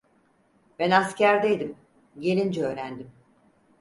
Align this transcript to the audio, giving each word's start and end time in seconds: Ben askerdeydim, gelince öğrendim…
Ben 0.79 0.91
askerdeydim, 0.91 1.75
gelince 2.19 2.61
öğrendim… 2.63 3.11